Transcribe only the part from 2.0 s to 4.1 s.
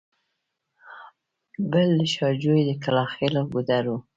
شاه جوی د کلاخېلو ګودر و.